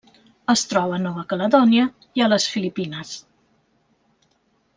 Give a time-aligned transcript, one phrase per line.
[0.53, 1.83] Es troba a Nova Caledònia
[2.21, 3.13] i a les Filipines.